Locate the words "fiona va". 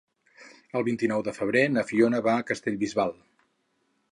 1.91-2.33